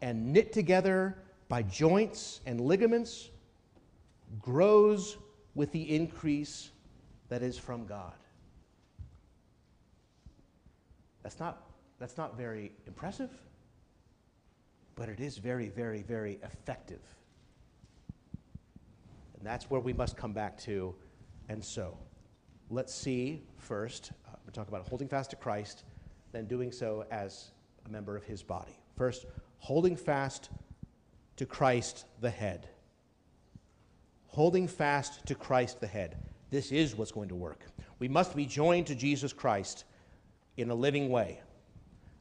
[0.00, 3.31] and knit together by joints and ligaments,
[4.40, 5.16] grows
[5.57, 6.70] with the increase
[7.29, 8.12] that is from God.
[11.24, 13.30] That's not, that's not very impressive,
[14.94, 17.00] but it is very, very, very effective.
[19.38, 20.94] And that's where we must come back to.
[21.48, 21.96] And so,
[22.70, 25.84] let's see first, uh, we talk about holding fast to Christ,
[26.32, 27.52] then doing so as
[27.87, 28.78] a member of his body.
[28.96, 29.24] First,
[29.58, 30.50] holding fast
[31.37, 32.68] to Christ the head.
[34.26, 36.18] Holding fast to Christ the head.
[36.50, 37.64] This is what's going to work.
[37.98, 39.84] We must be joined to Jesus Christ
[40.56, 41.40] in a living way.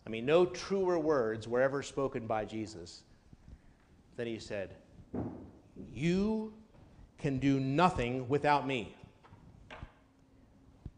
[0.06, 3.04] I mean, no truer words were ever spoken by Jesus
[4.18, 4.76] than he said,
[5.94, 6.54] You
[7.18, 8.96] can do nothing without me.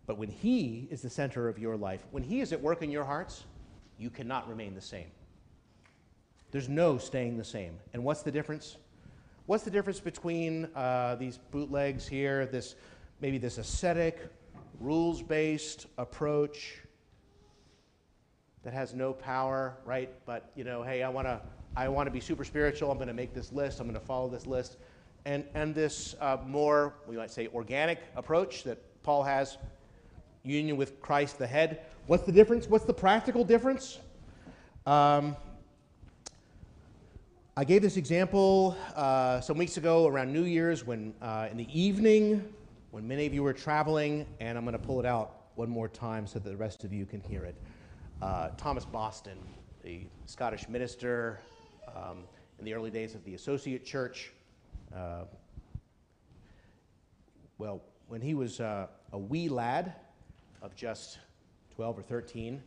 [0.08, 2.92] But when he is the center of your life, when he is at work in
[2.92, 3.44] your hearts,
[3.98, 5.08] you cannot remain the same.
[6.52, 7.78] There's no staying the same.
[7.94, 8.78] And what's the difference?
[9.46, 12.76] What's the difference between uh, these bootlegs here, this
[13.22, 14.20] maybe this ascetic,
[14.80, 16.82] rules-based approach
[18.66, 20.10] that has no power, right?
[20.26, 21.40] But you know, hey, I want to
[21.78, 22.92] I want to be super spiritual.
[22.92, 23.80] I'm going to make this list.
[23.80, 24.78] I'm going to follow this list,
[25.24, 29.58] and and this uh, more we might say organic approach that Paul has,
[30.44, 31.82] union with Christ the head.
[32.08, 32.68] What's the difference?
[32.68, 34.00] What's the practical difference?
[34.88, 35.38] Um,
[37.56, 41.68] I gave this example uh, some weeks ago around New Year's when, uh, in the
[41.80, 42.54] evening,
[42.92, 45.88] when many of you were traveling, and I'm going to pull it out one more
[45.88, 47.56] time so that the rest of you can hear it.
[48.22, 49.38] Uh, Thomas Boston,
[49.84, 51.40] the Scottish minister
[51.96, 52.24] um,
[52.60, 54.32] in the early days of the Associate Church,
[54.96, 55.26] uh,
[57.58, 59.94] well, when he was uh, a wee lad
[60.62, 61.20] of just
[61.76, 62.62] 12 or 13,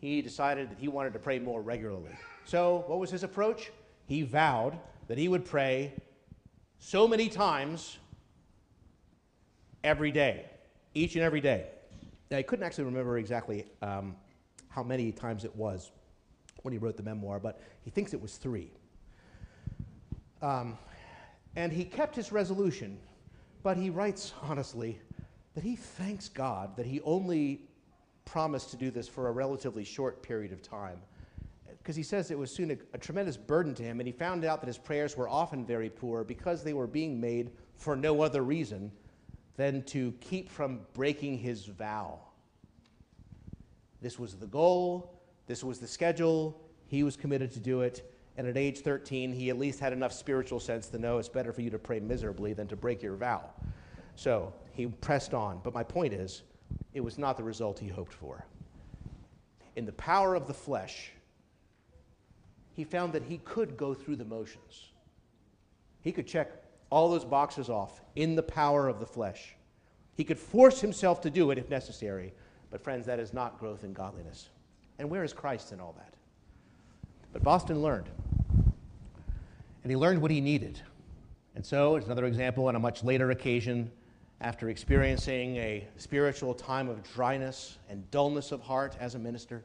[0.00, 2.12] he decided that he wanted to pray more regularly.
[2.44, 3.70] So, what was his approach?
[4.08, 5.92] he vowed that he would pray
[6.78, 7.98] so many times
[9.84, 10.46] every day,
[10.94, 11.66] each and every day.
[12.30, 14.16] Now, he couldn't actually remember exactly um,
[14.68, 15.90] how many times it was
[16.62, 18.70] when he wrote the memoir, but he thinks it was three.
[20.42, 20.78] Um,
[21.56, 22.98] and he kept his resolution,
[23.62, 25.00] but he writes honestly
[25.54, 27.62] that he thanks God that he only
[28.24, 31.00] promised to do this for a relatively short period of time
[31.88, 34.44] because he says it was soon a, a, tremendous burden to him, and he found
[34.44, 38.20] out that his prayers were often very poor because they were being made for no
[38.20, 38.92] other reason
[39.56, 42.20] than to keep from breaking his vow.
[44.00, 48.46] This was the goal, this was the schedule, he was committed to do it, and
[48.46, 51.60] at age 13, he at least had enough spiritual sense to know it's better for
[51.60, 53.50] you to pray miserably than to break your vow.
[54.14, 56.42] So he pressed on, but my point is,
[56.94, 58.44] it was not the result he hoped for.
[59.76, 61.12] In the power of the flesh,
[62.72, 64.92] he found that he could go through the motions.
[66.00, 66.50] He could check
[66.90, 69.56] all those boxes off in the power of the flesh.
[70.14, 72.32] He could force himself to do it if necessary.
[72.70, 74.48] But, friends, that is not growth in godliness.
[74.98, 76.14] And where is Christ in all that?
[77.32, 78.08] But Boston learned.
[79.82, 80.80] And he learned what he needed.
[81.54, 83.90] And so, it's another example on a much later occasion,
[84.40, 89.64] after experiencing a spiritual time of dryness and dullness of heart as a minister,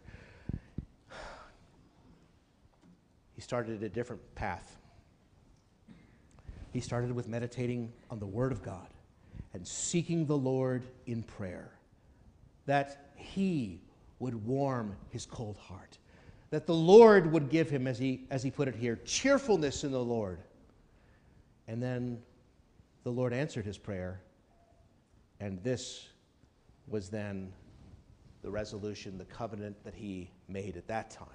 [3.35, 4.77] he started a different path.
[6.71, 8.87] He started with meditating on the Word of God
[9.53, 11.69] and seeking the Lord in prayer,
[12.65, 13.81] that He
[14.23, 15.97] would warm his cold heart,
[16.49, 19.91] that the Lord would give him, as he, as he put it here, cheerfulness in
[19.91, 20.39] the Lord.
[21.67, 22.19] And then
[23.03, 24.21] the Lord answered his prayer,
[25.41, 26.07] and this
[26.87, 27.51] was then
[28.43, 31.27] the resolution, the covenant that he made at that time.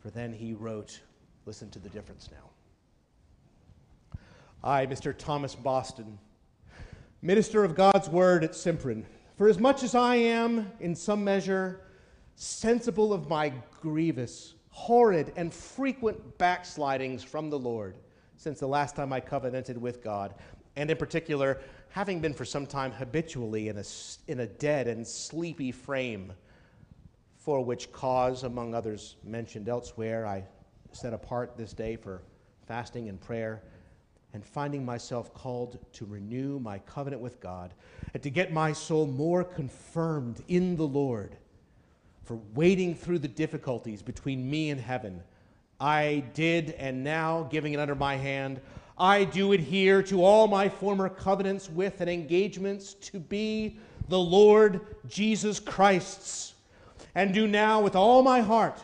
[0.00, 1.00] For then he wrote,
[1.46, 4.18] listen to the difference now.
[4.64, 5.16] I, Mr.
[5.16, 6.18] Thomas Boston,
[7.22, 9.04] minister of God's word at Simprin,
[9.40, 11.80] for as much as I am, in some measure,
[12.34, 17.96] sensible of my grievous, horrid, and frequent backslidings from the Lord
[18.36, 20.34] since the last time I covenanted with God,
[20.76, 23.84] and in particular, having been for some time habitually in a,
[24.28, 26.34] in a dead and sleepy frame,
[27.38, 30.44] for which cause, among others mentioned elsewhere, I
[30.92, 32.20] set apart this day for
[32.66, 33.62] fasting and prayer,
[34.32, 37.74] and finding myself called to renew my covenant with God,
[38.14, 41.36] and to get my soul more confirmed in the Lord,
[42.24, 45.22] for wading through the difficulties between me and heaven.
[45.80, 48.60] I did, and now, giving it under my hand,
[48.96, 53.78] I do adhere to all my former covenants with and engagements to be
[54.08, 56.54] the Lord Jesus Christ's,
[57.14, 58.78] and do now with all my heart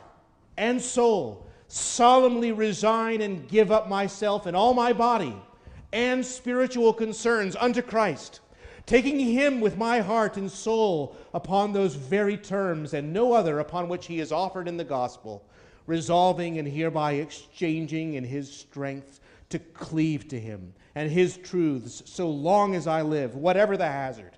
[0.57, 1.46] and soul
[1.77, 5.35] solemnly resign and give up myself and all my body
[5.93, 8.41] and spiritual concerns unto Christ,
[8.87, 13.89] taking him with my heart and soul upon those very terms and no other upon
[13.89, 15.45] which he is offered in the gospel,
[15.87, 19.21] resolving and hereby exchanging in his strength
[19.51, 24.33] to cleave to him and his truths so long as I live, whatever the hazard.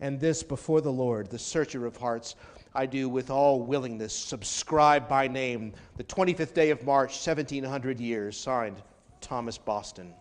[0.00, 2.36] And this before the Lord, the searcher of hearts,
[2.76, 8.36] I do with all willingness subscribe by name the 25th day of March, 1700 years,
[8.36, 8.82] signed
[9.22, 10.12] Thomas Boston.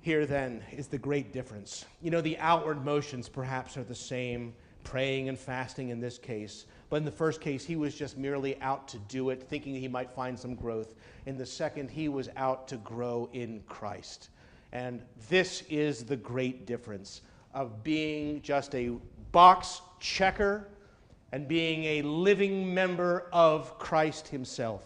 [0.00, 1.84] Here then is the great difference.
[2.02, 6.66] You know, the outward motions perhaps are the same, praying and fasting in this case.
[6.90, 9.86] But in the first case, he was just merely out to do it, thinking he
[9.86, 10.96] might find some growth.
[11.26, 14.30] In the second, he was out to grow in Christ.
[14.72, 17.22] And this is the great difference
[17.54, 18.96] of being just a
[19.30, 20.70] box checker
[21.32, 24.84] and being a living member of Christ himself.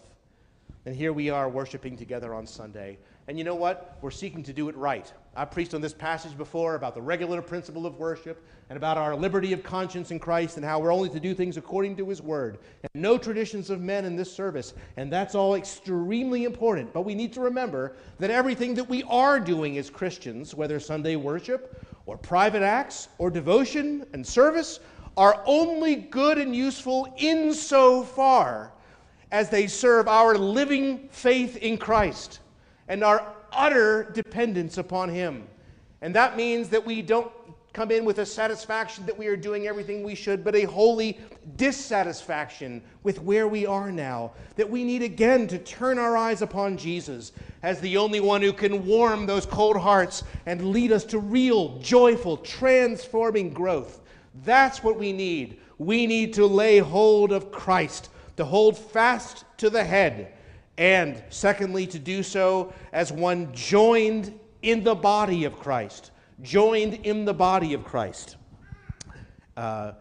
[0.85, 2.97] And here we are worshiping together on Sunday.
[3.27, 3.97] And you know what?
[4.01, 5.11] We're seeking to do it right.
[5.35, 9.15] I preached on this passage before about the regular principle of worship and about our
[9.15, 12.21] liberty of conscience in Christ and how we're only to do things according to His
[12.21, 14.73] Word and no traditions of men in this service.
[14.97, 16.91] And that's all extremely important.
[16.91, 21.15] But we need to remember that everything that we are doing as Christians, whether Sunday
[21.15, 24.79] worship or private acts or devotion and service,
[25.17, 28.71] are only good and useful insofar
[29.31, 32.39] as they serve our living faith in Christ
[32.87, 35.47] and our utter dependence upon Him.
[36.01, 37.31] And that means that we don't
[37.73, 41.17] come in with a satisfaction that we are doing everything we should, but a holy
[41.55, 44.31] dissatisfaction with where we are now.
[44.57, 47.31] That we need again to turn our eyes upon Jesus
[47.63, 51.77] as the only one who can warm those cold hearts and lead us to real,
[51.79, 54.01] joyful, transforming growth.
[54.43, 55.59] That's what we need.
[55.77, 60.33] We need to lay hold of Christ, to hold fast to the head
[60.77, 66.11] and secondly, to do so as one joined in the body of Christ.
[66.41, 68.37] Joined in the body of Christ.
[69.55, 69.93] Uh,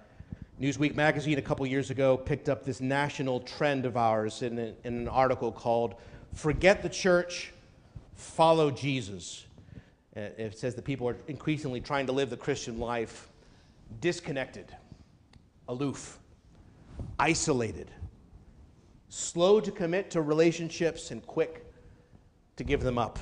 [0.60, 4.72] Newsweek magazine a couple years ago picked up this national trend of ours in, a,
[4.84, 5.96] in an article called
[6.34, 7.52] Forget the Church,
[8.14, 9.46] Follow Jesus.
[10.16, 13.29] Uh, it says that people are increasingly trying to live the Christian life
[14.00, 14.74] disconnected,
[15.68, 16.18] aloof,
[17.18, 17.90] isolated
[19.10, 21.66] slow to commit to relationships, and quick
[22.56, 23.18] to give them up.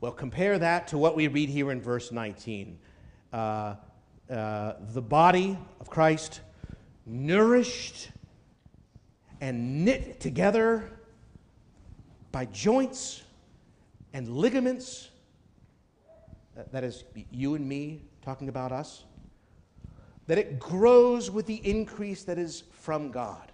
[0.00, 2.78] Well, compare that to what we read here in verse 19.
[3.32, 3.76] Uh,
[4.30, 6.40] uh, the body of Christ
[7.06, 8.10] nourished
[9.40, 10.90] and knit together
[12.30, 13.22] by joints
[14.12, 15.08] and ligaments.
[16.72, 19.04] That is, you and me talking about us.
[20.26, 23.52] That it grows with the increase that is from God.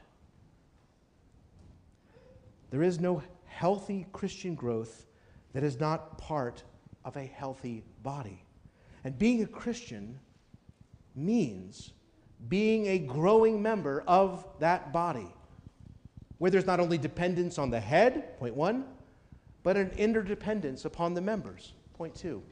[2.70, 5.06] There is no healthy Christian growth
[5.52, 6.62] that is not part
[7.04, 8.44] of a healthy body.
[9.04, 10.18] And being a Christian
[11.16, 11.92] means
[12.48, 15.34] being a growing member of that body,
[16.38, 18.84] where there's not only dependence on the head, point one,
[19.64, 22.42] but an interdependence upon the members, point two.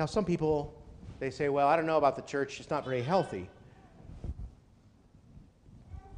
[0.00, 0.82] Now, some people,
[1.18, 3.50] they say, well, I don't know about the church, it's not very healthy.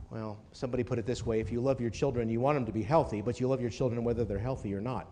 [0.09, 2.71] Well, somebody put it this way if you love your children, you want them to
[2.71, 5.09] be healthy, but you love your children whether they're healthy or not.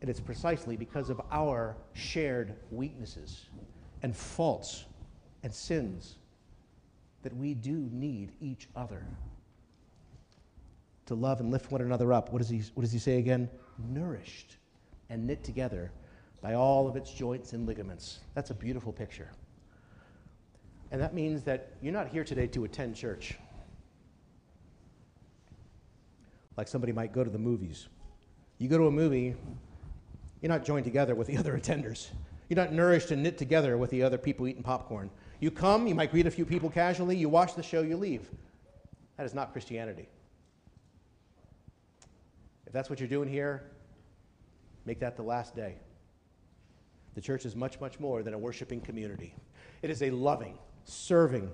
[0.00, 3.46] And it's precisely because of our shared weaknesses
[4.02, 4.86] and faults
[5.44, 6.16] and sins
[7.22, 9.06] that we do need each other
[11.06, 12.32] to love and lift one another up.
[12.32, 13.48] What does he, what does he say again?
[13.78, 14.56] Nourished
[15.10, 15.92] and knit together
[16.40, 18.20] by all of its joints and ligaments.
[18.34, 19.30] That's a beautiful picture.
[20.90, 23.34] And that means that you're not here today to attend church.
[26.56, 27.88] Like somebody might go to the movies.
[28.58, 29.36] You go to a movie,
[30.40, 32.08] you're not joined together with the other attenders.
[32.48, 35.10] You're not nourished and knit together with the other people eating popcorn.
[35.40, 38.30] You come, you might greet a few people casually, you watch the show, you leave.
[39.16, 40.08] That is not Christianity.
[42.66, 43.70] If that's what you're doing here,
[44.84, 45.76] make that the last day.
[47.18, 49.34] The church is much, much more than a worshiping community.
[49.82, 51.50] It is a loving, serving,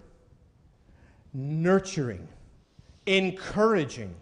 [1.32, 2.28] nurturing,
[3.06, 4.14] encouraging,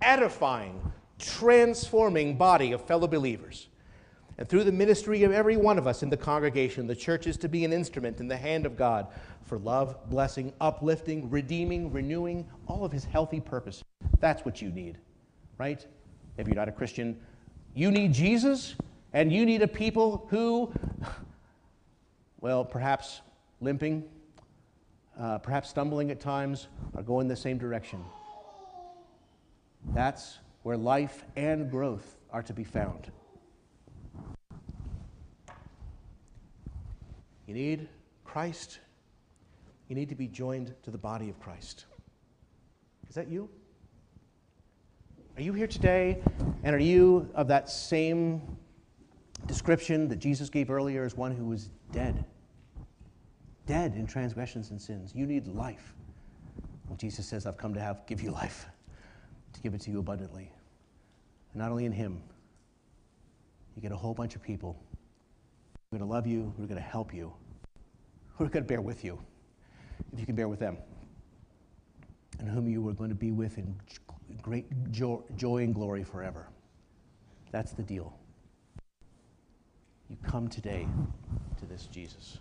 [0.00, 0.80] edifying,
[1.18, 3.66] transforming body of fellow believers.
[4.38, 7.36] And through the ministry of every one of us in the congregation, the church is
[7.38, 9.08] to be an instrument in the hand of God
[9.42, 13.82] for love, blessing, uplifting, redeeming, renewing, all of his healthy purposes.
[14.20, 14.98] That's what you need,
[15.58, 15.84] right?
[16.38, 17.20] If you're not a Christian,
[17.74, 18.76] you need Jesus
[19.16, 20.70] and you need a people who,
[22.42, 23.22] well, perhaps
[23.62, 24.04] limping,
[25.18, 28.04] uh, perhaps stumbling at times, are going the same direction.
[29.94, 33.10] That's where life and growth are to be found.
[37.46, 37.88] You need
[38.22, 38.80] Christ.
[39.88, 41.86] You need to be joined to the body of Christ.
[43.08, 43.48] Is that you?
[45.38, 46.22] Are you here today
[46.64, 48.55] and are you of that same
[49.46, 52.24] description that Jesus gave earlier as one who was dead?
[53.66, 55.12] Dead in transgressions and sins.
[55.14, 55.94] You need life.
[56.88, 58.66] Well, Jesus says, I've come to have give you life,
[59.52, 60.52] to give it to you abundantly.
[61.52, 62.22] And not only in Him,
[63.74, 64.78] you get a whole bunch of people
[65.90, 66.52] we're going to love you.
[66.58, 67.32] We're going to help you.
[68.38, 69.18] We're going to bear with you
[70.12, 70.78] if you can bear with them.
[72.38, 73.74] And whom you are going to be with in
[74.42, 76.48] great joy and glory forever.
[77.52, 78.18] That's the deal.
[80.08, 80.86] You come today
[81.58, 82.38] to this Jesus.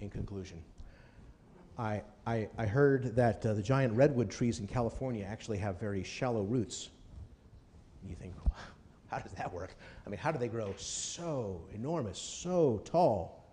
[0.00, 0.62] In conclusion,
[1.76, 6.04] I, I, I heard that uh, the giant redwood trees in California actually have very
[6.04, 6.90] shallow roots.
[8.08, 8.34] You think,
[9.10, 9.74] how does that work?
[10.06, 13.44] I mean, how do they grow so enormous, so tall,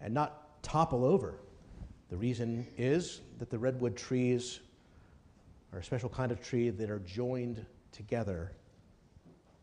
[0.00, 1.34] and not topple over?
[2.10, 4.60] The reason is that the redwood trees
[5.72, 8.52] are a special kind of tree that are joined together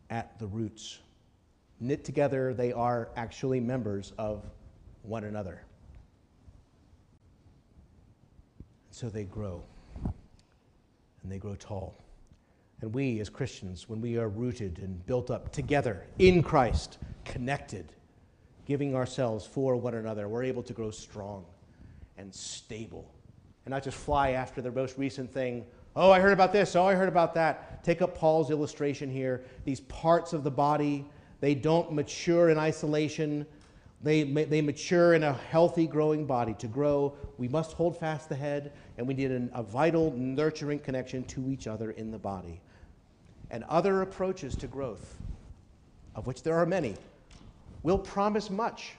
[0.08, 1.00] at the roots.
[1.80, 4.44] Knit together, they are actually members of
[5.02, 5.62] one another.
[8.90, 9.62] So they grow,
[10.04, 11.96] and they grow tall.
[12.82, 17.92] And we, as Christians, when we are rooted and built up together in Christ, connected,
[18.66, 21.44] giving ourselves for one another, we're able to grow strong
[22.18, 23.10] and stable
[23.64, 25.64] and not just fly after the most recent thing.
[25.94, 26.76] Oh, I heard about this.
[26.76, 27.84] Oh, I heard about that.
[27.84, 29.42] Take up Paul's illustration here.
[29.64, 31.06] These parts of the body,
[31.40, 33.46] they don't mature in isolation.
[34.02, 36.54] They, they mature in a healthy, growing body.
[36.54, 40.78] To grow, we must hold fast the head, and we need an, a vital, nurturing
[40.78, 42.60] connection to each other in the body
[43.50, 45.16] and other approaches to growth,
[46.14, 46.94] of which there are many,
[47.82, 48.92] will promise much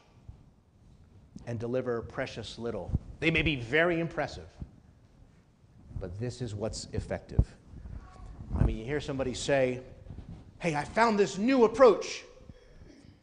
[1.48, 2.92] and deliver precious little.
[3.20, 4.48] They may be very impressive,
[6.00, 7.46] but this is what's effective.
[8.60, 9.82] I mean, you hear somebody say,
[10.60, 12.24] Hey, I found this new approach,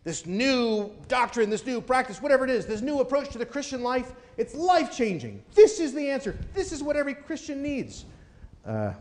[0.05, 3.83] this new doctrine, this new practice, whatever it is, this new approach to the Christian
[3.83, 4.13] life.
[4.37, 5.43] It's life changing.
[5.55, 6.39] This is the answer.
[6.55, 8.05] This is what every Christian needs.
[8.65, 8.93] Uh,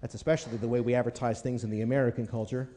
[0.00, 2.68] that's especially the way we advertise things in the American culture.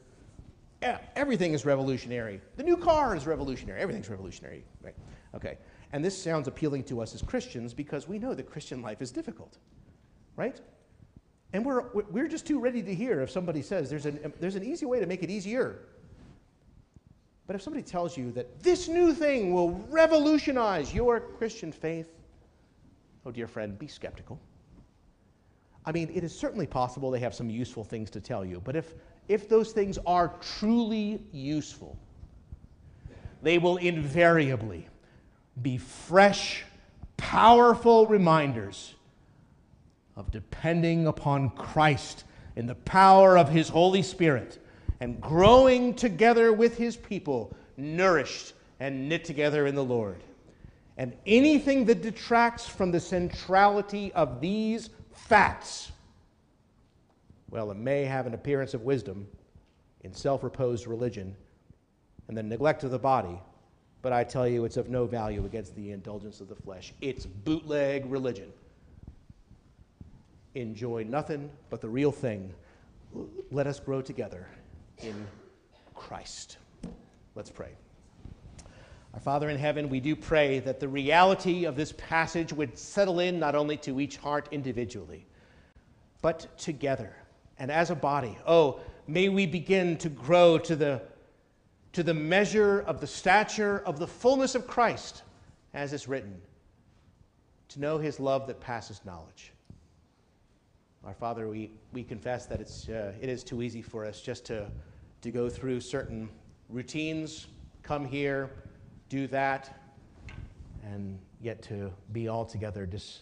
[0.81, 2.39] Yeah, everything is revolutionary.
[2.55, 3.81] The new car is revolutionary.
[3.81, 4.63] Everything's revolutionary.
[4.81, 4.95] Right?
[5.35, 5.57] Okay.
[5.91, 9.11] And this sounds appealing to us as Christians because we know that Christian life is
[9.11, 9.57] difficult.
[10.37, 10.61] Right?
[11.51, 14.63] And we're, we're just too ready to hear if somebody says there's an, there's an
[14.63, 15.79] easy way to make it easier.
[17.49, 22.11] But if somebody tells you that this new thing will revolutionize your Christian faith,
[23.25, 24.39] oh, dear friend, be skeptical.
[25.83, 28.75] I mean, it is certainly possible they have some useful things to tell you, but
[28.75, 28.93] if,
[29.27, 31.97] if those things are truly useful,
[33.41, 34.87] they will invariably
[35.63, 36.65] be fresh,
[37.17, 38.93] powerful reminders
[40.15, 42.25] of depending upon Christ
[42.55, 44.59] in the power of His Holy Spirit
[44.99, 50.23] and growing together with His people, nourished and knit together in the Lord.
[50.97, 55.91] And anything that detracts from the centrality of these facts,
[57.49, 59.27] well, it may have an appearance of wisdom
[60.01, 61.35] in self reposed religion
[62.27, 63.39] and the neglect of the body,
[64.01, 66.93] but I tell you, it's of no value against the indulgence of the flesh.
[67.01, 68.51] It's bootleg religion.
[70.55, 72.53] enjoy nothing but the real thing.
[73.51, 74.47] Let us grow together
[75.01, 75.27] in
[75.95, 76.57] Christ.
[77.35, 77.71] Let's pray.
[79.13, 83.19] Our Father in heaven, we do pray that the reality of this passage would settle
[83.19, 85.25] in not only to each heart individually,
[86.21, 87.15] but together
[87.57, 88.37] and as a body.
[88.45, 91.01] Oh, may we begin to grow to the,
[91.93, 95.23] to the measure of the stature of the fullness of Christ,
[95.73, 96.39] as is written,
[97.69, 99.53] to know his love that passes knowledge.
[101.05, 104.45] Our Father, we, we confess that it's, uh, it is too easy for us just
[104.47, 104.69] to,
[105.21, 106.29] to go through certain
[106.69, 107.47] routines,
[107.83, 108.51] come here,
[109.09, 109.81] do that,
[110.83, 113.19] and yet to be altogether dis-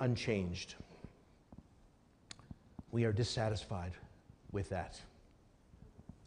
[0.00, 0.74] unchanged.
[2.90, 3.92] We are dissatisfied
[4.52, 5.00] with that.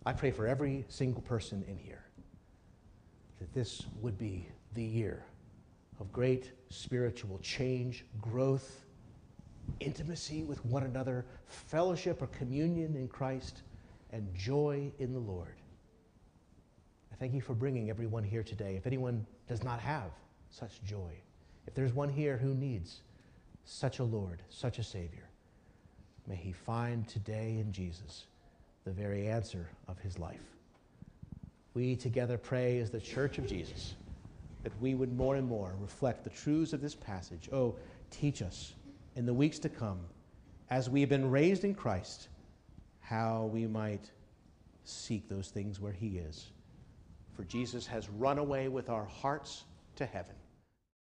[0.06, 2.04] I pray for every single person in here
[3.40, 5.24] that this would be the year
[6.00, 8.84] of great spiritual change, growth,
[9.80, 13.62] intimacy with one another, fellowship or communion in Christ,
[14.12, 15.56] and joy in the Lord.
[17.12, 18.76] I thank you for bringing everyone here today.
[18.76, 20.12] If anyone does not have
[20.50, 21.12] such joy,
[21.68, 23.02] if there's one here who needs
[23.64, 25.30] such a Lord, such a Savior,
[26.28, 28.26] may he find today in Jesus
[28.84, 30.42] the very answer of his life.
[31.74, 33.96] We together pray as the Church of Jesus
[34.64, 37.50] that we would more and more reflect the truths of this passage.
[37.52, 37.76] Oh,
[38.10, 38.74] teach us
[39.16, 40.00] in the weeks to come,
[40.70, 42.28] as we have been raised in Christ,
[43.12, 44.10] how we might
[44.86, 46.48] seek those things where he is.
[47.36, 49.66] For Jesus has run away with our hearts
[49.98, 50.36] to heaven.